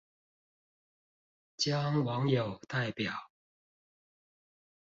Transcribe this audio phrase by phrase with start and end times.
[1.57, 3.13] 將網友代表